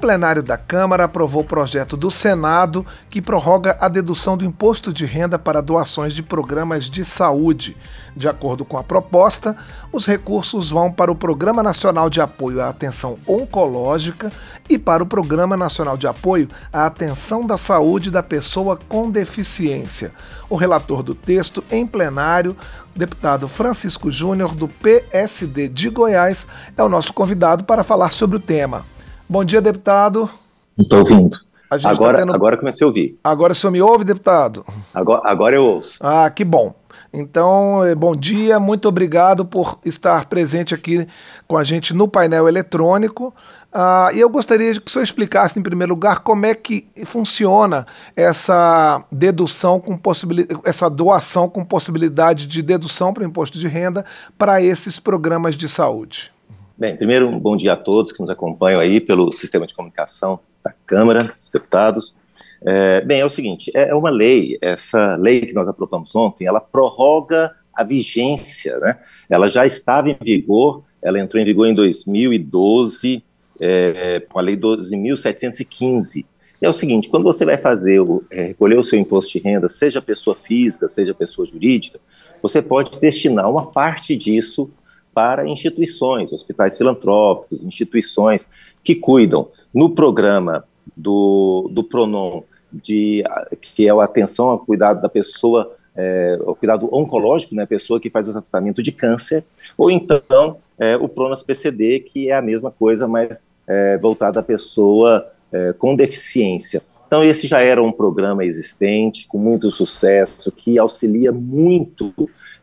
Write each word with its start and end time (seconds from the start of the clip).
plenário 0.00 0.42
da 0.42 0.56
Câmara 0.56 1.04
aprovou 1.04 1.42
o 1.42 1.46
projeto 1.46 1.94
do 1.94 2.10
Senado 2.10 2.86
que 3.10 3.20
prorroga 3.20 3.76
a 3.78 3.86
dedução 3.86 4.36
do 4.36 4.44
imposto 4.44 4.92
de 4.92 5.04
renda 5.04 5.38
para 5.38 5.60
doações 5.60 6.14
de 6.14 6.22
programas 6.22 6.84
de 6.84 7.04
saúde. 7.04 7.76
De 8.16 8.26
acordo 8.26 8.64
com 8.64 8.78
a 8.78 8.82
proposta, 8.82 9.54
os 9.92 10.06
recursos 10.06 10.70
vão 10.70 10.90
para 10.90 11.12
o 11.12 11.14
Programa 11.14 11.62
Nacional 11.62 12.08
de 12.08 12.20
Apoio 12.20 12.62
à 12.62 12.70
Atenção 12.70 13.18
Oncológica 13.26 14.32
e 14.68 14.78
para 14.78 15.02
o 15.02 15.06
Programa 15.06 15.56
Nacional 15.56 15.98
de 15.98 16.06
Apoio 16.06 16.48
à 16.72 16.86
Atenção 16.86 17.46
da 17.46 17.58
Saúde 17.58 18.10
da 18.10 18.22
Pessoa 18.22 18.78
com 18.88 19.10
Deficiência. 19.10 20.12
O 20.48 20.56
relator 20.56 21.02
do 21.02 21.14
texto 21.14 21.62
em 21.70 21.86
plenário, 21.86 22.56
deputado 22.96 23.46
Francisco 23.46 24.10
Júnior, 24.10 24.54
do 24.54 24.66
PSD 24.66 25.68
de 25.68 25.90
Goiás, 25.90 26.46
é 26.74 26.82
o 26.82 26.88
nosso 26.88 27.12
convidado 27.12 27.64
para 27.64 27.84
falar 27.84 28.10
sobre 28.10 28.38
o 28.38 28.40
tema. 28.40 28.82
Bom 29.30 29.44
dia, 29.44 29.60
deputado. 29.60 30.28
Estou 30.76 30.98
ouvindo. 30.98 31.38
Agora, 31.70 32.18
tá 32.18 32.24
tendo... 32.24 32.34
agora 32.34 32.56
comecei 32.56 32.84
a 32.84 32.88
ouvir. 32.88 33.20
Agora 33.22 33.52
o 33.52 33.54
senhor 33.54 33.70
me 33.70 33.80
ouve, 33.80 34.02
deputado? 34.02 34.66
Agora, 34.92 35.20
agora 35.24 35.54
eu 35.54 35.64
ouço. 35.64 35.98
Ah, 36.00 36.28
que 36.28 36.44
bom. 36.44 36.74
Então, 37.12 37.84
eh, 37.84 37.94
bom 37.94 38.16
dia, 38.16 38.58
muito 38.58 38.88
obrigado 38.88 39.44
por 39.44 39.78
estar 39.84 40.24
presente 40.24 40.74
aqui 40.74 41.06
com 41.46 41.56
a 41.56 41.62
gente 41.62 41.94
no 41.94 42.08
painel 42.08 42.48
eletrônico. 42.48 43.32
Ah, 43.72 44.10
e 44.12 44.18
eu 44.18 44.28
gostaria 44.28 44.72
que 44.74 44.88
o 44.88 44.90
senhor 44.90 45.04
explicasse, 45.04 45.56
em 45.56 45.62
primeiro 45.62 45.94
lugar, 45.94 46.24
como 46.24 46.44
é 46.44 46.52
que 46.52 46.88
funciona 47.06 47.86
essa 48.16 49.04
dedução 49.12 49.78
com 49.78 49.96
possibilidade, 49.96 50.60
essa 50.64 50.90
doação 50.90 51.48
com 51.48 51.64
possibilidade 51.64 52.48
de 52.48 52.62
dedução 52.62 53.14
para 53.14 53.22
o 53.22 53.26
imposto 53.26 53.60
de 53.60 53.68
renda 53.68 54.04
para 54.36 54.60
esses 54.60 54.98
programas 54.98 55.54
de 55.54 55.68
saúde. 55.68 56.32
Bem, 56.80 56.96
primeiro, 56.96 57.28
um 57.28 57.38
bom 57.38 57.58
dia 57.58 57.74
a 57.74 57.76
todos 57.76 58.10
que 58.10 58.20
nos 58.20 58.30
acompanham 58.30 58.80
aí 58.80 59.02
pelo 59.02 59.30
sistema 59.32 59.66
de 59.66 59.74
comunicação 59.74 60.40
da 60.64 60.72
Câmara, 60.86 61.34
dos 61.38 61.50
deputados. 61.50 62.14
É, 62.62 63.02
bem, 63.02 63.20
é 63.20 63.26
o 63.26 63.28
seguinte, 63.28 63.70
é, 63.74 63.90
é 63.90 63.94
uma 63.94 64.08
lei, 64.08 64.56
essa 64.62 65.14
lei 65.16 65.42
que 65.42 65.52
nós 65.52 65.68
aprovamos 65.68 66.16
ontem, 66.16 66.46
ela 66.46 66.58
prorroga 66.58 67.54
a 67.74 67.84
vigência, 67.84 68.78
né? 68.78 68.98
Ela 69.28 69.46
já 69.46 69.66
estava 69.66 70.08
em 70.08 70.16
vigor, 70.18 70.82
ela 71.02 71.20
entrou 71.20 71.38
em 71.42 71.44
vigor 71.44 71.66
em 71.66 71.74
2012, 71.74 73.22
é, 73.60 74.20
com 74.20 74.38
a 74.38 74.42
lei 74.42 74.56
12.715. 74.56 76.24
É 76.62 76.68
o 76.70 76.72
seguinte, 76.72 77.10
quando 77.10 77.24
você 77.24 77.44
vai 77.44 77.58
fazer, 77.58 78.00
o, 78.00 78.24
é, 78.30 78.44
recolher 78.46 78.78
o 78.78 78.84
seu 78.84 78.98
imposto 78.98 79.32
de 79.32 79.44
renda, 79.44 79.68
seja 79.68 80.00
pessoa 80.00 80.34
física, 80.34 80.88
seja 80.88 81.12
pessoa 81.12 81.46
jurídica, 81.46 82.00
você 82.40 82.62
pode 82.62 82.98
destinar 82.98 83.50
uma 83.50 83.66
parte 83.66 84.16
disso 84.16 84.70
para 85.14 85.48
instituições, 85.48 86.32
hospitais 86.32 86.76
filantrópicos, 86.76 87.64
instituições 87.64 88.48
que 88.82 88.94
cuidam 88.94 89.48
no 89.74 89.90
programa 89.90 90.64
do, 90.96 91.70
do 91.72 91.84
Pronon, 91.84 92.42
de, 92.72 93.24
que 93.60 93.86
é 93.86 93.90
a 93.90 94.04
atenção 94.04 94.50
ao 94.50 94.58
cuidado 94.58 95.00
da 95.00 95.08
pessoa, 95.08 95.74
é, 95.96 96.38
ao 96.46 96.54
cuidado 96.54 96.88
oncológico, 96.92 97.54
né, 97.54 97.66
pessoa 97.66 98.00
que 98.00 98.10
faz 98.10 98.28
o 98.28 98.32
tratamento 98.32 98.82
de 98.82 98.92
câncer, 98.92 99.44
ou 99.76 99.90
então 99.90 100.58
é, 100.78 100.96
o 100.96 101.08
Pronas 101.08 101.42
PCD, 101.42 102.00
que 102.00 102.30
é 102.30 102.34
a 102.34 102.42
mesma 102.42 102.70
coisa, 102.70 103.06
mas 103.06 103.48
é, 103.66 103.98
voltada 103.98 104.40
à 104.40 104.42
pessoa 104.42 105.30
é, 105.52 105.72
com 105.72 105.94
deficiência. 105.94 106.82
Então, 107.06 107.24
esse 107.24 107.48
já 107.48 107.60
era 107.60 107.82
um 107.82 107.90
programa 107.90 108.44
existente, 108.44 109.26
com 109.26 109.36
muito 109.36 109.68
sucesso, 109.72 110.52
que 110.52 110.78
auxilia 110.78 111.32
muito 111.32 112.14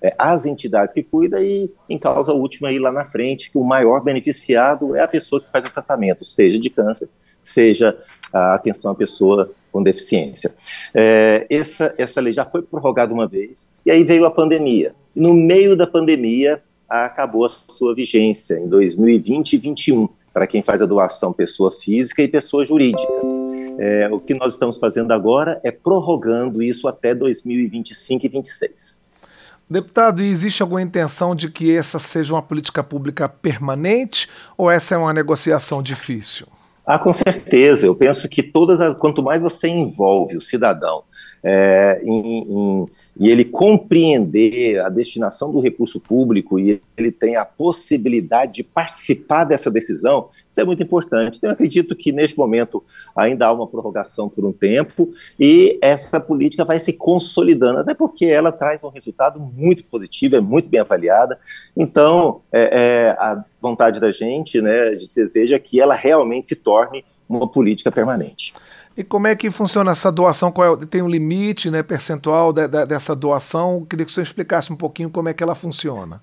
é, 0.01 0.13
as 0.17 0.45
entidades 0.45 0.93
que 0.93 1.03
cuidam 1.03 1.39
e, 1.39 1.71
em 1.89 1.97
causa 1.97 2.33
última, 2.33 2.69
aí 2.69 2.79
lá 2.79 2.91
na 2.91 3.05
frente, 3.05 3.51
que 3.51 3.57
o 3.57 3.63
maior 3.63 4.01
beneficiado 4.01 4.95
é 4.95 5.01
a 5.01 5.07
pessoa 5.07 5.41
que 5.41 5.51
faz 5.51 5.65
o 5.65 5.69
tratamento, 5.69 6.25
seja 6.25 6.59
de 6.59 6.69
câncer, 6.69 7.09
seja 7.43 7.97
a 8.31 8.55
atenção 8.55 8.91
à 8.91 8.95
pessoa 8.95 9.51
com 9.71 9.81
deficiência. 9.81 10.53
É, 10.93 11.45
essa, 11.49 11.93
essa 11.97 12.21
lei 12.21 12.33
já 12.33 12.45
foi 12.45 12.61
prorrogada 12.61 13.13
uma 13.13 13.27
vez, 13.27 13.69
e 13.85 13.91
aí 13.91 14.03
veio 14.03 14.25
a 14.25 14.31
pandemia. 14.31 14.93
No 15.15 15.33
meio 15.33 15.75
da 15.75 15.87
pandemia, 15.87 16.61
acabou 16.87 17.45
a 17.45 17.49
sua 17.49 17.93
vigência, 17.93 18.55
em 18.55 18.67
2020 18.67 19.53
e 19.53 19.57
2021, 19.57 20.09
para 20.33 20.47
quem 20.47 20.61
faz 20.61 20.81
a 20.81 20.85
doação 20.85 21.33
pessoa 21.33 21.71
física 21.71 22.21
e 22.21 22.27
pessoa 22.27 22.63
jurídica. 22.63 23.11
É, 23.79 24.09
o 24.11 24.19
que 24.19 24.33
nós 24.33 24.53
estamos 24.53 24.77
fazendo 24.77 25.11
agora 25.11 25.59
é 25.63 25.71
prorrogando 25.71 26.63
isso 26.63 26.87
até 26.87 27.13
2025 27.13 28.25
e 28.25 28.29
2026. 28.29 29.06
Deputado, 29.69 30.21
e 30.21 30.29
existe 30.29 30.61
alguma 30.61 30.81
intenção 30.81 31.35
de 31.35 31.49
que 31.49 31.75
essa 31.75 31.99
seja 31.99 32.33
uma 32.33 32.41
política 32.41 32.81
pública 32.81 33.27
permanente 33.27 34.29
ou 34.57 34.71
essa 34.71 34.95
é 34.95 34.97
uma 34.97 35.13
negociação 35.13 35.83
difícil? 35.83 36.47
Ah, 36.85 36.97
com 36.97 37.11
certeza. 37.11 37.85
Eu 37.85 37.93
penso 37.93 38.29
que 38.29 38.41
todas 38.41 38.79
as, 38.79 38.97
quanto 38.97 39.21
mais 39.21 39.41
você 39.41 39.67
envolve 39.67 40.37
o 40.37 40.41
cidadão 40.41 41.03
é, 41.43 41.99
em, 42.03 42.43
em, 42.43 42.85
e 43.19 43.29
ele 43.29 43.45
compreender 43.45 44.79
a 44.81 44.89
destinação 44.89 45.51
do 45.51 45.59
recurso 45.59 45.99
público 45.99 46.59
e 46.59 46.81
ele 46.95 47.11
tem 47.11 47.35
a 47.35 47.45
possibilidade 47.45 48.53
de 48.53 48.63
participar 48.63 49.43
dessa 49.43 49.71
decisão, 49.71 50.29
isso 50.49 50.61
é 50.61 50.65
muito 50.65 50.81
importante. 50.83 51.37
Então, 51.37 51.49
eu 51.49 51.53
acredito 51.53 51.95
que 51.95 52.11
neste 52.11 52.37
momento 52.37 52.83
ainda 53.15 53.47
há 53.47 53.53
uma 53.53 53.67
prorrogação 53.67 54.29
por 54.29 54.45
um 54.45 54.51
tempo 54.51 55.13
e 55.39 55.77
essa 55.81 56.19
política 56.19 56.65
vai 56.65 56.79
se 56.79 56.93
consolidando, 56.93 57.79
até 57.79 57.93
porque 57.93 58.25
ela 58.25 58.51
traz 58.51 58.83
um 58.83 58.89
resultado 58.89 59.39
muito 59.39 59.83
positivo, 59.85 60.35
é 60.35 60.41
muito 60.41 60.69
bem 60.69 60.79
avaliada. 60.79 61.39
Então, 61.75 62.41
é, 62.51 62.69
é, 62.71 63.09
a 63.11 63.43
vontade 63.61 63.99
da 63.99 64.11
gente, 64.11 64.61
né, 64.61 64.91
de 64.91 65.09
deseja 65.13 65.55
é 65.55 65.59
que 65.59 65.79
ela 65.79 65.95
realmente 65.95 66.47
se 66.47 66.55
torne 66.55 67.03
uma 67.27 67.47
política 67.47 67.91
permanente. 67.91 68.53
E 68.97 69.03
como 69.03 69.27
é 69.27 69.35
que 69.35 69.51
funciona 69.51 69.91
essa 69.91 70.11
doação? 70.11 70.51
Qual 70.51 70.73
é, 70.73 70.85
tem 70.87 71.03
um 71.03 71.07
limite 71.07 71.69
né, 71.69 71.83
percentual 71.83 72.51
de, 72.51 72.67
de, 72.67 72.85
dessa 72.87 73.15
doação? 73.15 73.85
Queria 73.87 74.03
que 74.03 74.11
você 74.11 74.23
explicasse 74.23 74.73
um 74.73 74.75
pouquinho 74.75 75.11
como 75.11 75.29
é 75.29 75.33
que 75.35 75.43
ela 75.43 75.53
funciona. 75.53 76.19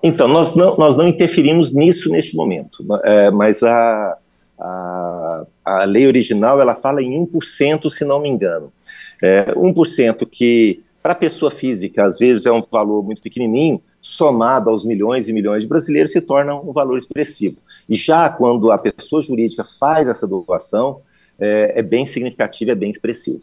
Então, 0.00 0.28
nós 0.28 0.54
não, 0.54 0.76
nós 0.76 0.96
não 0.96 1.08
interferimos 1.08 1.74
nisso 1.74 2.08
neste 2.08 2.36
momento, 2.36 2.84
é, 3.02 3.30
mas 3.32 3.62
a, 3.62 4.16
a, 4.58 5.46
a 5.64 5.84
lei 5.84 6.06
original 6.06 6.60
ela 6.60 6.76
fala 6.76 7.02
em 7.02 7.26
1%, 7.26 7.90
se 7.90 8.04
não 8.04 8.20
me 8.20 8.28
engano. 8.28 8.72
É, 9.20 9.52
1% 9.52 10.26
que, 10.30 10.82
para 11.02 11.14
pessoa 11.14 11.50
física, 11.50 12.04
às 12.04 12.18
vezes 12.18 12.46
é 12.46 12.52
um 12.52 12.62
valor 12.70 13.02
muito 13.02 13.20
pequenininho, 13.20 13.82
somado 14.00 14.70
aos 14.70 14.84
milhões 14.84 15.28
e 15.28 15.32
milhões 15.32 15.64
de 15.64 15.68
brasileiros, 15.68 16.12
se 16.12 16.20
torna 16.20 16.54
um 16.54 16.72
valor 16.72 16.96
expressivo. 16.96 17.56
E 17.88 17.96
já 17.96 18.30
quando 18.30 18.70
a 18.70 18.78
pessoa 18.78 19.20
jurídica 19.20 19.66
faz 19.78 20.08
essa 20.08 20.26
doação, 20.26 21.02
é, 21.40 21.80
é 21.80 21.82
bem 21.82 22.04
significativo, 22.04 22.70
é 22.70 22.74
bem 22.74 22.90
expressivo. 22.90 23.42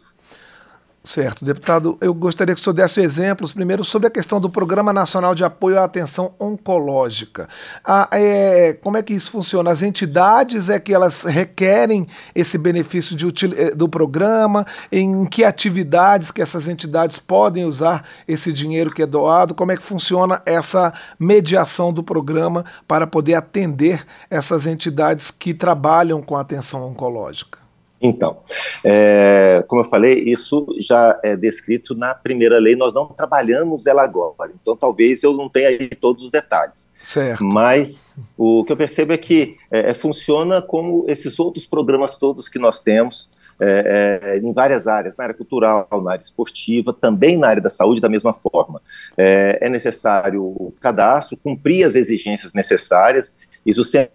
Certo, 1.08 1.42
deputado, 1.42 1.96
eu 2.02 2.12
gostaria 2.12 2.54
que 2.54 2.60
o 2.60 2.62
senhor 2.62 2.74
desse 2.74 3.00
exemplos, 3.00 3.50
primeiro, 3.50 3.82
sobre 3.82 4.08
a 4.08 4.10
questão 4.10 4.38
do 4.38 4.50
Programa 4.50 4.92
Nacional 4.92 5.34
de 5.34 5.42
Apoio 5.42 5.80
à 5.80 5.84
Atenção 5.84 6.34
Oncológica. 6.38 7.48
Ah, 7.82 8.06
é, 8.12 8.74
como 8.74 8.98
é 8.98 9.02
que 9.02 9.14
isso 9.14 9.30
funciona? 9.30 9.70
As 9.70 9.80
entidades 9.80 10.68
é 10.68 10.78
que 10.78 10.92
elas 10.92 11.22
requerem 11.22 12.06
esse 12.34 12.58
benefício 12.58 13.16
de 13.16 13.26
eh, 13.56 13.70
do 13.70 13.88
programa? 13.88 14.66
Em 14.92 15.24
que 15.24 15.44
atividades 15.44 16.30
que 16.30 16.42
essas 16.42 16.68
entidades 16.68 17.18
podem 17.18 17.64
usar 17.64 18.04
esse 18.26 18.52
dinheiro 18.52 18.90
que 18.90 19.02
é 19.02 19.06
doado? 19.06 19.54
Como 19.54 19.72
é 19.72 19.78
que 19.78 19.82
funciona 19.82 20.42
essa 20.44 20.92
mediação 21.18 21.90
do 21.90 22.02
programa 22.02 22.66
para 22.86 23.06
poder 23.06 23.32
atender 23.32 24.04
essas 24.28 24.66
entidades 24.66 25.30
que 25.30 25.54
trabalham 25.54 26.20
com 26.20 26.36
a 26.36 26.42
atenção 26.42 26.86
oncológica? 26.86 27.67
Então, 28.00 28.38
é, 28.84 29.64
como 29.66 29.80
eu 29.80 29.84
falei, 29.84 30.20
isso 30.20 30.66
já 30.78 31.18
é 31.22 31.36
descrito 31.36 31.96
na 31.96 32.14
primeira 32.14 32.58
lei, 32.58 32.76
nós 32.76 32.94
não 32.94 33.06
trabalhamos 33.06 33.86
ela 33.86 34.04
agora, 34.04 34.52
então 34.60 34.76
talvez 34.76 35.22
eu 35.24 35.32
não 35.32 35.48
tenha 35.48 35.68
aí 35.68 35.88
todos 35.88 36.22
os 36.22 36.30
detalhes. 36.30 36.88
Certo. 37.02 37.44
Mas 37.44 38.06
o 38.36 38.64
que 38.64 38.72
eu 38.72 38.76
percebo 38.76 39.12
é 39.12 39.16
que 39.16 39.56
é, 39.70 39.90
é 39.90 39.94
funciona 39.94 40.62
como 40.62 41.04
esses 41.08 41.38
outros 41.40 41.66
programas 41.66 42.16
todos 42.16 42.48
que 42.48 42.58
nós 42.58 42.80
temos, 42.80 43.32
é, 43.60 44.20
é, 44.22 44.38
em 44.38 44.52
várias 44.52 44.86
áreas, 44.86 45.16
na 45.16 45.24
área 45.24 45.34
cultural, 45.34 45.88
na 45.90 46.12
área 46.12 46.22
esportiva, 46.22 46.92
também 46.92 47.36
na 47.36 47.48
área 47.48 47.62
da 47.62 47.70
saúde, 47.70 48.00
da 48.00 48.08
mesma 48.08 48.32
forma. 48.32 48.80
É, 49.16 49.58
é 49.62 49.68
necessário 49.68 50.44
o 50.44 50.72
cadastro, 50.80 51.36
cumprir 51.36 51.84
as 51.84 51.96
exigências 51.96 52.54
necessárias, 52.54 53.36
isso 53.66 53.82
sempre 53.82 54.12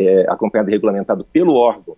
é, 0.00 0.26
acompanhado 0.28 0.70
e 0.70 0.72
regulamentado 0.72 1.24
pelo 1.32 1.54
órgão 1.54 1.96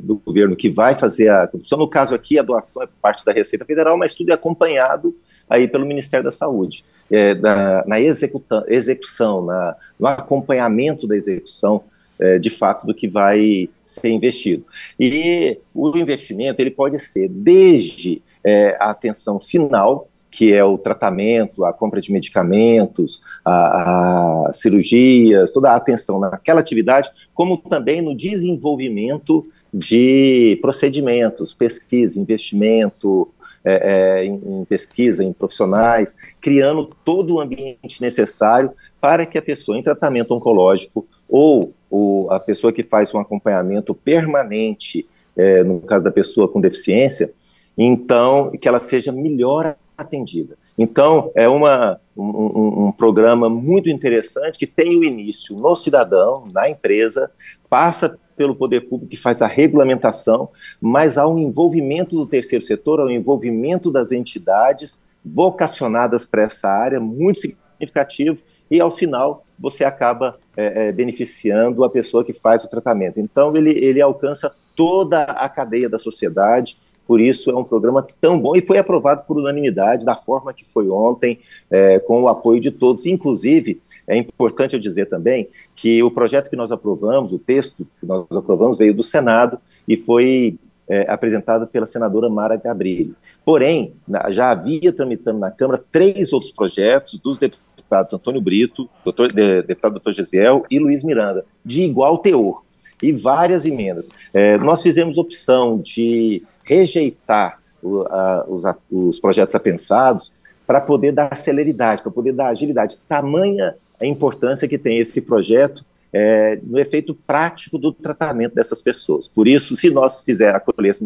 do 0.00 0.16
governo 0.16 0.56
que 0.56 0.70
vai 0.70 0.94
fazer 0.94 1.28
a 1.28 1.46
contribuição. 1.46 1.78
No 1.78 1.88
caso 1.88 2.14
aqui, 2.14 2.38
a 2.38 2.42
doação 2.42 2.82
é 2.82 2.88
parte 3.00 3.24
da 3.24 3.32
Receita 3.32 3.64
Federal, 3.64 3.96
mas 3.98 4.14
tudo 4.14 4.30
é 4.30 4.34
acompanhado 4.34 5.14
aí 5.48 5.68
pelo 5.68 5.84
Ministério 5.84 6.24
da 6.24 6.32
Saúde, 6.32 6.84
é, 7.10 7.34
na, 7.34 7.84
na 7.86 7.98
execução, 8.00 9.44
na, 9.44 9.76
no 9.98 10.06
acompanhamento 10.06 11.06
da 11.06 11.16
execução, 11.16 11.84
é, 12.18 12.38
de 12.38 12.48
fato, 12.48 12.86
do 12.86 12.94
que 12.94 13.08
vai 13.08 13.68
ser 13.84 14.10
investido. 14.10 14.64
E 14.98 15.58
o 15.74 15.96
investimento 15.96 16.60
ele 16.60 16.70
pode 16.70 16.98
ser 16.98 17.28
desde 17.28 18.22
é, 18.44 18.76
a 18.80 18.90
atenção 18.90 19.38
final, 19.38 20.08
que 20.30 20.54
é 20.54 20.64
o 20.64 20.78
tratamento, 20.78 21.64
a 21.64 21.72
compra 21.74 22.00
de 22.00 22.10
medicamentos, 22.10 23.20
a, 23.44 24.46
a 24.46 24.52
cirurgias, 24.52 25.52
toda 25.52 25.70
a 25.70 25.76
atenção 25.76 26.18
naquela 26.18 26.60
atividade, 26.60 27.10
como 27.34 27.58
também 27.58 28.00
no 28.00 28.16
desenvolvimento 28.16 29.46
de 29.72 30.58
procedimentos, 30.60 31.54
pesquisa, 31.54 32.20
investimento 32.20 33.32
é, 33.64 34.20
é, 34.20 34.24
em, 34.24 34.64
pesquisa, 34.64 35.22
em 35.22 35.32
profissionais, 35.32 36.16
criando 36.40 36.90
todo 37.04 37.34
o 37.34 37.40
ambiente 37.40 38.00
necessário 38.00 38.72
para 39.00 39.24
que 39.24 39.38
a 39.38 39.42
pessoa 39.42 39.78
em 39.78 39.82
tratamento 39.82 40.34
oncológico 40.34 41.06
ou, 41.28 41.60
ou 41.90 42.30
a 42.30 42.38
pessoa 42.38 42.72
que 42.72 42.82
faz 42.82 43.14
um 43.14 43.18
acompanhamento 43.18 43.94
permanente, 43.94 45.06
é, 45.36 45.62
no 45.64 45.80
caso 45.80 46.04
da 46.04 46.10
pessoa 46.10 46.48
com 46.48 46.60
deficiência, 46.60 47.32
então 47.78 48.50
que 48.50 48.68
ela 48.68 48.80
seja 48.80 49.10
melhor 49.10 49.76
atendida. 49.96 50.56
Então, 50.76 51.30
é 51.34 51.48
uma, 51.48 52.00
um, 52.16 52.86
um, 52.86 52.92
programa 52.92 53.48
muito 53.48 53.90
interessante 53.90 54.58
que 54.58 54.66
tem 54.66 54.98
o 54.98 55.04
início 55.04 55.56
no 55.56 55.76
cidadão, 55.76 56.46
na 56.52 56.68
empresa, 56.68 57.30
passa 57.68 58.18
pelo 58.36 58.56
poder 58.56 58.82
público 58.82 59.10
que 59.10 59.16
faz 59.16 59.42
a 59.42 59.46
regulamentação, 59.46 60.48
mas 60.80 61.18
há 61.18 61.26
um 61.26 61.38
envolvimento 61.38 62.16
do 62.16 62.26
terceiro 62.26 62.64
setor, 62.64 63.00
há 63.00 63.04
um 63.04 63.10
envolvimento 63.10 63.90
das 63.90 64.12
entidades 64.12 65.02
vocacionadas 65.24 66.24
para 66.24 66.42
essa 66.42 66.68
área, 66.68 66.98
muito 66.98 67.38
significativo, 67.38 68.38
e 68.70 68.80
ao 68.80 68.90
final 68.90 69.44
você 69.58 69.84
acaba 69.84 70.38
é, 70.56 70.88
é, 70.88 70.92
beneficiando 70.92 71.84
a 71.84 71.90
pessoa 71.90 72.24
que 72.24 72.32
faz 72.32 72.64
o 72.64 72.68
tratamento. 72.68 73.20
Então, 73.20 73.56
ele, 73.56 73.70
ele 73.70 74.00
alcança 74.00 74.52
toda 74.74 75.22
a 75.22 75.48
cadeia 75.48 75.88
da 75.88 75.98
sociedade, 75.98 76.78
por 77.06 77.20
isso 77.20 77.50
é 77.50 77.56
um 77.56 77.64
programa 77.64 78.06
tão 78.20 78.38
bom 78.38 78.56
e 78.56 78.60
foi 78.60 78.78
aprovado 78.78 79.24
por 79.24 79.36
unanimidade, 79.36 80.04
da 80.04 80.16
forma 80.16 80.52
que 80.52 80.64
foi 80.72 80.88
ontem, 80.88 81.40
é, 81.70 81.98
com 81.98 82.22
o 82.22 82.28
apoio 82.28 82.60
de 82.60 82.70
todos. 82.70 83.06
Inclusive, 83.06 83.80
é 84.06 84.16
importante 84.16 84.74
eu 84.74 84.80
dizer 84.80 85.06
também 85.06 85.48
que 85.74 86.02
o 86.02 86.10
projeto 86.10 86.48
que 86.48 86.56
nós 86.56 86.70
aprovamos, 86.70 87.32
o 87.32 87.38
texto 87.38 87.86
que 88.00 88.06
nós 88.06 88.26
aprovamos, 88.30 88.78
veio 88.78 88.94
do 88.94 89.02
Senado 89.02 89.58
e 89.86 89.96
foi 89.96 90.58
é, 90.88 91.10
apresentado 91.10 91.66
pela 91.66 91.86
senadora 91.86 92.28
Mara 92.28 92.56
Gabrilli. 92.56 93.14
Porém, 93.44 93.94
já 94.30 94.50
havia 94.50 94.92
tramitando 94.92 95.40
na 95.40 95.50
Câmara 95.50 95.82
três 95.90 96.32
outros 96.32 96.52
projetos 96.52 97.18
dos 97.18 97.38
deputados 97.38 98.12
Antônio 98.12 98.40
Brito, 98.40 98.88
doutor, 99.04 99.32
de, 99.32 99.62
deputado 99.62 99.92
doutor 99.92 100.12
Gesiel 100.12 100.64
e 100.70 100.78
Luiz 100.78 101.02
Miranda, 101.04 101.44
de 101.64 101.82
igual 101.82 102.18
teor, 102.18 102.62
e 103.02 103.12
várias 103.12 103.66
emendas. 103.66 104.06
É, 104.32 104.56
nós 104.58 104.82
fizemos 104.82 105.18
opção 105.18 105.78
de 105.78 106.42
rejeitar 106.64 107.60
o, 107.82 108.02
a, 108.02 108.44
os, 108.48 108.64
a, 108.64 108.76
os 108.90 109.18
projetos 109.18 109.54
apensados 109.54 110.32
para 110.66 110.80
poder 110.80 111.12
dar 111.12 111.36
celeridade, 111.36 112.02
para 112.02 112.10
poder 112.10 112.32
dar 112.32 112.48
agilidade. 112.48 112.98
Tamanha 113.08 113.74
a 114.00 114.06
importância 114.06 114.68
que 114.68 114.78
tem 114.78 114.98
esse 114.98 115.20
projeto 115.20 115.84
é, 116.12 116.60
no 116.62 116.78
efeito 116.78 117.14
prático 117.14 117.78
do 117.78 117.92
tratamento 117.92 118.54
dessas 118.54 118.82
pessoas. 118.82 119.26
Por 119.26 119.48
isso, 119.48 119.74
se 119.74 119.90
nós 119.90 120.20
fizer 120.20 120.58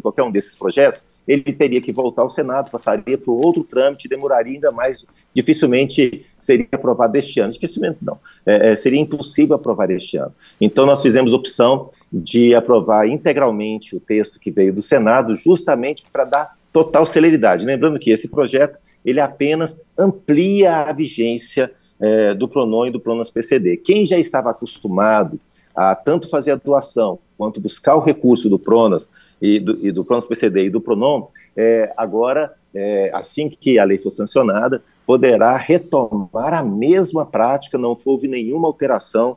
qualquer 0.02 0.24
um 0.24 0.30
desses 0.32 0.56
projetos, 0.56 1.02
ele 1.26 1.42
teria 1.42 1.80
que 1.80 1.92
voltar 1.92 2.22
ao 2.22 2.30
Senado, 2.30 2.70
passaria 2.70 3.16
por 3.16 3.34
outro 3.34 3.62
trâmite, 3.62 4.08
demoraria 4.08 4.54
ainda 4.54 4.72
mais, 4.72 5.04
dificilmente 5.34 6.26
seria 6.40 6.66
aprovado 6.72 7.16
este 7.16 7.38
ano. 7.40 7.52
Dificilmente 7.52 7.98
não, 8.02 8.18
é, 8.44 8.72
é, 8.72 8.76
seria 8.76 9.00
impossível 9.00 9.56
aprovar 9.56 9.90
este 9.90 10.16
ano. 10.16 10.32
Então, 10.60 10.86
nós 10.86 11.02
fizemos 11.02 11.32
opção 11.32 11.90
de 12.12 12.54
aprovar 12.54 13.08
integralmente 13.08 13.96
o 13.96 14.00
texto 14.00 14.38
que 14.38 14.50
veio 14.50 14.72
do 14.72 14.82
Senado, 14.82 15.34
justamente 15.34 16.04
para 16.12 16.24
dar 16.24 16.56
total 16.72 17.04
celeridade. 17.06 17.66
Lembrando 17.66 17.98
que 17.98 18.10
esse 18.10 18.28
projeto 18.28 18.78
ele 19.04 19.20
apenas 19.20 19.80
amplia 19.96 20.78
a 20.78 20.92
vigência 20.92 21.72
é, 22.00 22.34
do 22.34 22.48
Pronon 22.48 22.86
e 22.86 22.90
do 22.90 23.00
Pronas 23.00 23.30
PCD. 23.30 23.76
Quem 23.76 24.04
já 24.04 24.18
estava 24.18 24.50
acostumado 24.50 25.40
a 25.74 25.94
tanto 25.94 26.28
fazer 26.28 26.52
a 26.52 26.56
doação 26.56 27.18
quanto 27.36 27.60
buscar 27.60 27.96
o 27.96 28.00
recurso 28.00 28.48
do 28.48 28.58
Pronas 28.58 29.08
e 29.40 29.60
do, 29.60 29.86
e 29.86 29.92
do 29.92 30.04
Pronas 30.04 30.26
PCD 30.26 30.66
e 30.66 30.70
do 30.70 30.80
Pronon, 30.80 31.28
é, 31.56 31.92
agora, 31.96 32.54
é, 32.74 33.10
assim 33.14 33.48
que 33.48 33.78
a 33.78 33.84
lei 33.84 33.98
for 33.98 34.10
sancionada, 34.10 34.82
poderá 35.06 35.56
retomar 35.56 36.52
a 36.52 36.64
mesma 36.64 37.24
prática, 37.24 37.78
não 37.78 37.96
houve 38.04 38.26
nenhuma 38.26 38.66
alteração 38.66 39.36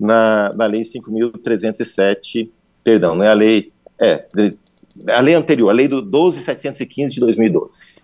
na, 0.00 0.52
na 0.54 0.66
lei 0.66 0.82
5.307, 0.82 2.48
perdão, 2.82 3.14
não 3.14 3.24
é 3.24 3.28
a 3.28 3.34
lei, 3.34 3.72
é, 4.00 4.24
a 5.08 5.20
lei 5.20 5.34
anterior, 5.34 5.68
a 5.68 5.74
lei 5.74 5.86
do 5.86 6.02
12.715 6.02 7.10
de 7.10 7.20
2012. 7.20 8.00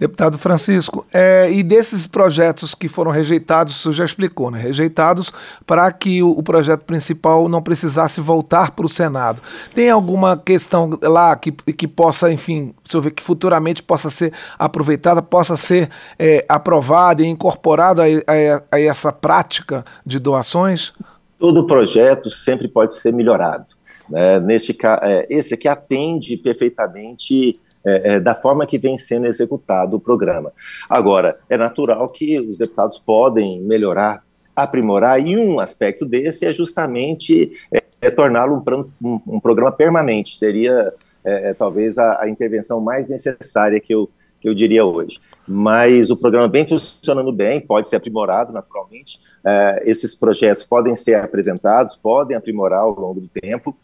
Deputado 0.00 0.38
Francisco, 0.38 1.06
é, 1.12 1.52
e 1.52 1.62
desses 1.62 2.06
projetos 2.06 2.74
que 2.74 2.88
foram 2.88 3.10
rejeitados, 3.10 3.76
o 3.76 3.82
senhor 3.82 3.92
já 3.92 4.04
explicou, 4.06 4.50
né? 4.50 4.58
Rejeitados 4.58 5.30
para 5.66 5.92
que 5.92 6.22
o, 6.22 6.30
o, 6.30 6.42
projeto 6.42 6.84
principal 6.84 7.50
não 7.50 7.60
precisasse 7.60 8.18
voltar 8.18 8.70
para 8.70 8.86
o 8.86 8.88
Senado. 8.88 9.42
Tem 9.74 9.90
alguma 9.90 10.38
questão 10.38 10.98
lá 11.02 11.36
que, 11.36 11.52
que 11.52 11.86
possa, 11.86 12.32
enfim, 12.32 12.74
o 12.82 12.90
senhor 12.90 13.02
vê 13.02 13.10
que 13.10 13.22
futuramente 13.22 13.82
possa 13.82 14.08
ser 14.08 14.32
aproveitada, 14.58 15.20
possa 15.20 15.54
ser 15.54 15.90
é, 16.18 16.46
aprovada 16.48 17.22
e 17.22 17.26
incorporada 17.26 18.04
a, 18.04 18.06
a, 18.06 18.62
a 18.72 18.80
essa 18.80 19.12
prática 19.12 19.84
de 20.06 20.18
doações? 20.18 20.94
Todo 21.40 21.66
projeto 21.66 22.30
sempre 22.30 22.68
pode 22.68 22.94
ser 22.94 23.12
melhorado. 23.12 23.66
Né? 24.08 24.38
Neste, 24.38 24.76
é, 25.02 25.26
esse 25.28 25.54
aqui 25.54 25.66
atende 25.66 26.36
perfeitamente 26.36 27.58
é, 27.84 28.16
é, 28.16 28.20
da 28.20 28.34
forma 28.34 28.66
que 28.66 28.76
vem 28.76 28.98
sendo 28.98 29.26
executado 29.26 29.96
o 29.96 30.00
programa. 30.00 30.52
Agora, 30.88 31.38
é 31.48 31.56
natural 31.56 32.06
que 32.10 32.38
os 32.38 32.58
deputados 32.58 32.98
podem 32.98 33.60
melhorar, 33.62 34.22
aprimorar, 34.54 35.18
e 35.18 35.36
um 35.36 35.58
aspecto 35.58 36.04
desse 36.04 36.44
é 36.44 36.52
justamente 36.52 37.52
é, 37.72 37.82
é 38.02 38.10
torná-lo 38.10 38.62
um, 38.66 39.08
um, 39.08 39.20
um, 39.26 39.40
programa 39.40 39.72
permanente, 39.72 40.36
seria 40.36 40.92
é, 41.24 41.50
é, 41.50 41.54
talvez 41.54 41.96
a, 41.96 42.22
a, 42.22 42.28
intervenção 42.28 42.80
mais 42.80 43.08
necessária 43.08 43.80
que 43.80 43.94
eu, 43.94 44.10
que 44.40 44.48
eu 44.48 44.54
diria 44.54 44.84
hoje. 44.84 45.18
Mas 45.52 46.10
o 46.10 46.16
programa 46.16 46.46
vem 46.46 46.64
funcionando 46.64 47.32
bem, 47.32 47.60
pode 47.60 47.88
ser 47.88 47.96
aprimorado 47.96 48.52
naturalmente, 48.52 49.18
é, 49.44 49.82
esses 49.84 50.14
projetos 50.14 50.62
podem 50.62 50.94
ser 50.94 51.16
apresentados, 51.16 51.96
podem 51.96 52.36
aprimorar 52.36 52.82
ao 52.82 52.94
longo 52.94 53.20
do 53.20 53.28
tempo, 53.28 53.76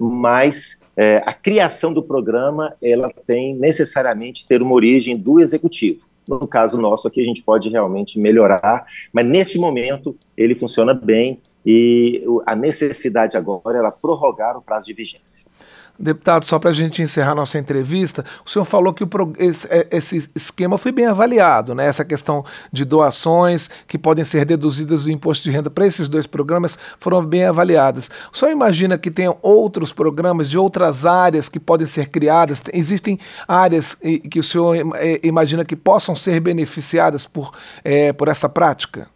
mas 0.00 0.80
é, 0.96 1.18
a 1.18 1.32
criação 1.32 1.92
do 1.92 2.02
programa 2.02 2.74
ela 2.82 3.12
tem 3.26 3.54
necessariamente 3.54 4.46
ter 4.48 4.60
uma 4.60 4.74
origem 4.74 5.16
do 5.16 5.38
executivo. 5.38 6.08
No 6.26 6.46
caso 6.46 6.76
nosso 6.76 7.06
aqui, 7.06 7.20
a 7.20 7.24
gente 7.24 7.42
pode 7.42 7.68
realmente 7.68 8.18
melhorar, 8.18 8.84
mas 9.12 9.24
neste 9.24 9.58
momento 9.58 10.16
ele 10.36 10.56
funciona 10.56 10.92
bem 10.92 11.40
e 11.64 12.22
a 12.46 12.56
necessidade 12.56 13.36
agora 13.36 13.86
é 13.86 13.90
prorrogar 13.90 14.56
o 14.56 14.62
prazo 14.62 14.86
de 14.86 14.94
vigência. 14.94 15.48
Deputado, 16.00 16.44
só 16.44 16.60
para 16.60 16.70
a 16.70 16.72
gente 16.72 17.02
encerrar 17.02 17.34
nossa 17.34 17.58
entrevista, 17.58 18.24
o 18.46 18.48
senhor 18.48 18.64
falou 18.64 18.94
que 18.94 19.04
esse, 19.36 19.66
é, 19.68 19.88
esse, 19.90 20.30
esquema 20.32 20.78
foi 20.78 20.92
bem 20.92 21.06
avaliado, 21.06 21.74
né? 21.74 21.86
Essa 21.86 22.04
questão 22.04 22.44
de 22.72 22.84
doações 22.84 23.68
que 23.86 23.98
podem 23.98 24.24
ser 24.24 24.44
deduzidas 24.44 25.04
do 25.04 25.10
imposto 25.10 25.42
de 25.42 25.50
renda 25.50 25.68
para 25.68 25.84
esses 25.84 26.08
dois 26.08 26.24
programas 26.24 26.78
foram 27.00 27.26
bem 27.26 27.44
avaliadas. 27.44 28.08
Senhor 28.32 28.52
imagina 28.52 28.96
que 28.96 29.10
tenham 29.10 29.36
outros 29.42 29.92
programas 29.92 30.48
de 30.48 30.56
outras 30.56 31.04
áreas 31.04 31.48
que 31.48 31.58
podem 31.58 31.86
ser 31.86 32.08
criadas? 32.10 32.62
Existem 32.72 33.18
áreas 33.48 33.96
que 34.30 34.38
o 34.38 34.42
senhor 34.42 34.76
é, 34.94 35.18
imagina 35.24 35.64
que 35.64 35.74
possam 35.74 36.14
ser 36.14 36.38
beneficiadas 36.38 37.26
por, 37.26 37.52
é, 37.82 38.12
por 38.12 38.28
essa 38.28 38.48
prática? 38.48 39.08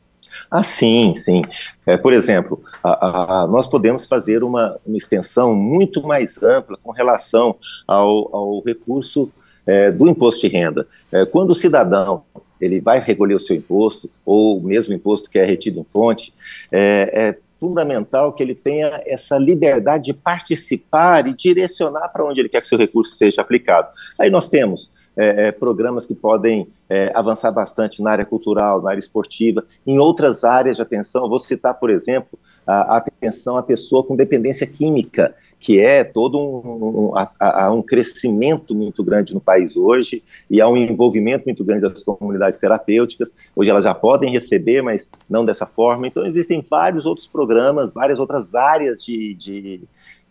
Ah, 0.50 0.62
sim, 0.62 1.14
sim. 1.14 1.42
É, 1.86 1.96
por 1.96 2.12
exemplo, 2.12 2.62
a, 2.82 3.42
a, 3.42 3.46
nós 3.46 3.66
podemos 3.66 4.06
fazer 4.06 4.42
uma, 4.42 4.78
uma, 4.84 4.96
extensão 4.96 5.54
muito 5.54 6.02
mais 6.02 6.42
ampla 6.42 6.78
com 6.82 6.90
relação 6.90 7.56
ao, 7.86 8.34
ao 8.34 8.62
recurso 8.62 9.30
é, 9.66 9.90
do 9.90 10.08
imposto 10.08 10.40
de 10.40 10.48
renda. 10.48 10.86
É, 11.10 11.24
quando 11.24 11.50
o 11.50 11.54
cidadão 11.54 12.24
ele 12.60 12.80
vai 12.80 13.00
recolher 13.00 13.34
o 13.34 13.40
seu 13.40 13.56
imposto, 13.56 14.08
ou 14.24 14.58
o 14.58 14.62
mesmo 14.62 14.94
imposto 14.94 15.28
que 15.28 15.38
é 15.38 15.44
retido 15.44 15.80
em 15.80 15.84
fonte, 15.84 16.32
é, 16.70 17.10
é 17.12 17.38
fundamental 17.58 18.32
que 18.32 18.42
ele 18.42 18.54
tenha 18.54 19.02
essa 19.06 19.38
liberdade 19.38 20.06
de 20.06 20.12
participar 20.12 21.26
e 21.28 21.36
direcionar 21.36 22.08
para 22.08 22.24
onde 22.24 22.40
ele 22.40 22.48
quer 22.48 22.60
que 22.60 22.68
seu 22.68 22.78
recurso 22.78 23.16
seja 23.16 23.40
aplicado. 23.40 23.88
Aí 24.18 24.30
nós 24.30 24.48
temos 24.48 24.90
é, 25.16 25.48
é, 25.48 25.52
programas 25.52 26.06
que 26.06 26.14
podem 26.14 26.68
é, 26.88 27.10
avançar 27.14 27.50
bastante 27.50 28.02
na 28.02 28.10
área 28.10 28.24
cultural, 28.24 28.80
na 28.80 28.90
área 28.90 29.00
esportiva, 29.00 29.64
em 29.86 29.98
outras 29.98 30.44
áreas 30.44 30.76
de 30.76 30.82
atenção. 30.82 31.28
Vou 31.28 31.38
citar, 31.38 31.74
por 31.78 31.90
exemplo, 31.90 32.38
a, 32.66 32.94
a 32.94 32.96
atenção 32.98 33.56
à 33.56 33.62
pessoa 33.62 34.04
com 34.04 34.16
dependência 34.16 34.66
química, 34.66 35.34
que 35.62 35.80
é 35.80 36.02
todo 36.02 36.38
um, 36.38 37.10
um, 37.10 37.16
a, 37.16 37.66
a 37.66 37.72
um, 37.72 37.82
crescimento 37.82 38.74
muito 38.74 39.04
grande 39.04 39.32
no 39.32 39.40
país 39.40 39.76
hoje 39.76 40.22
e 40.50 40.60
há 40.60 40.68
um 40.68 40.76
envolvimento 40.76 41.44
muito 41.44 41.62
grande 41.62 41.82
das 41.82 42.02
comunidades 42.02 42.58
terapêuticas. 42.58 43.30
Hoje 43.54 43.70
elas 43.70 43.84
já 43.84 43.94
podem 43.94 44.32
receber, 44.32 44.82
mas 44.82 45.08
não 45.30 45.44
dessa 45.44 45.64
forma. 45.64 46.08
Então 46.08 46.26
existem 46.26 46.64
vários 46.68 47.06
outros 47.06 47.28
programas, 47.28 47.92
várias 47.92 48.18
outras 48.18 48.56
áreas 48.56 49.04
de, 49.04 49.34
de 49.34 49.82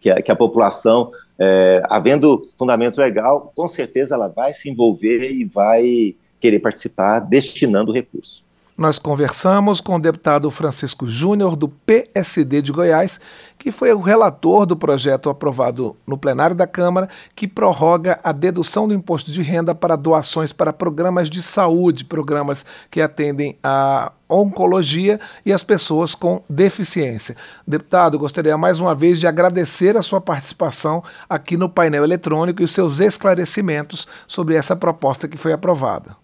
que, 0.02 0.10
a, 0.10 0.22
que 0.22 0.32
a 0.32 0.36
população 0.36 1.12
é, 1.42 1.82
havendo 1.90 2.40
fundamento 2.56 3.00
legal, 3.00 3.52
com 3.56 3.68
certeza 3.68 4.14
ela 4.14 4.28
vai 4.28 4.54
se 4.54 4.70
envolver 4.70 5.32
e 5.32 5.44
vai 5.44 6.16
querer 6.40 6.60
participar 6.60 7.20
destinando 7.20 7.92
recurso. 7.92 8.44
Nós 8.78 8.98
conversamos 8.98 9.82
com 9.82 9.96
o 9.96 10.02
deputado 10.02 10.50
Francisco 10.50 11.08
Júnior, 11.08 11.56
do 11.56 11.68
PSD 11.68 12.62
de 12.62 12.72
Goiás, 12.72 13.20
que 13.58 13.70
foi 13.70 13.94
o 13.94 14.00
relator 14.00 14.66
do 14.66 14.76
projeto 14.76 15.30
aprovado 15.30 15.96
no 16.08 16.18
plenário 16.18 16.56
da 16.56 16.66
Câmara, 16.66 17.10
que 17.36 17.48
prorroga 17.48 18.20
a 18.24 18.32
dedução 18.32 18.88
do 18.88 18.94
imposto 18.94 19.30
de 19.30 19.42
renda 19.42 19.76
para 19.76 19.96
doações 19.96 20.54
para 20.54 20.74
programas 20.74 21.30
de 21.30 21.42
saúde, 21.42 22.06
programas 22.06 22.66
que 22.90 23.02
atendem 23.02 23.58
a 23.62 24.14
oncologia 24.30 25.20
e 25.46 25.52
as 25.52 25.64
pessoas 25.64 26.16
com 26.16 26.42
deficiência. 26.50 27.36
Deputado, 27.68 28.18
gostaria 28.18 28.58
mais 28.58 28.80
uma 28.80 28.96
vez 28.96 29.20
de 29.20 29.28
agradecer 29.28 29.98
a 29.98 30.02
sua 30.02 30.22
participação 30.22 31.04
aqui 31.30 31.58
no 31.58 31.70
painel 31.70 32.06
eletrônico 32.06 32.62
e 32.62 32.66
os 32.66 32.72
seus 32.72 33.02
esclarecimentos 33.02 34.08
sobre 34.26 34.56
essa 34.56 34.76
proposta 34.76 35.28
que 35.28 35.38
foi 35.38 35.52
aprovada. 35.52 36.16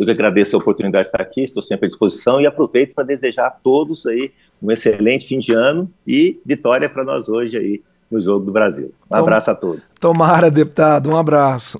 Eu 0.00 0.06
que 0.06 0.12
agradeço 0.12 0.56
a 0.56 0.58
oportunidade 0.58 1.02
de 1.02 1.08
estar 1.08 1.20
aqui, 1.20 1.42
estou 1.42 1.62
sempre 1.62 1.84
à 1.84 1.88
disposição 1.88 2.40
e 2.40 2.46
aproveito 2.46 2.94
para 2.94 3.04
desejar 3.04 3.48
a 3.48 3.50
todos 3.50 4.06
aí 4.06 4.32
um 4.62 4.72
excelente 4.72 5.26
fim 5.26 5.38
de 5.38 5.52
ano 5.52 5.90
e 6.06 6.40
vitória 6.42 6.88
para 6.88 7.04
nós 7.04 7.28
hoje 7.28 7.58
aí 7.58 7.82
no 8.10 8.18
Jogo 8.18 8.46
do 8.46 8.50
Brasil. 8.50 8.94
Um 9.10 9.16
abraço 9.16 9.50
a 9.50 9.54
todos. 9.54 9.94
Tomara, 10.00 10.50
deputado, 10.50 11.10
um 11.10 11.16
abraço. 11.18 11.78